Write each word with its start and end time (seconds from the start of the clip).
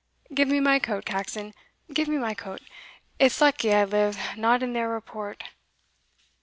Give 0.33 0.47
me 0.47 0.59
my 0.59 0.79
coat, 0.79 1.05
Caxon 1.05 1.53
give 1.93 2.07
me 2.07 2.17
my 2.17 2.33
coat; 2.33 2.61
it's 3.19 3.39
lucky 3.39 3.71
I 3.71 3.83
live 3.83 4.17
not 4.35 4.63
in 4.63 4.73
their 4.73 4.89
report. 4.89 5.43